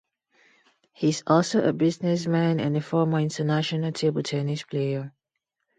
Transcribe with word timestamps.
He 0.93 1.09
is 1.09 1.21
also 1.27 1.61
a 1.63 1.73
businessman 1.73 2.59
and 2.59 2.75
a 2.75 2.81
former 2.81 3.19
international 3.19 3.91
table 3.91 4.23
tennis 4.23 4.63
player. 4.63 5.13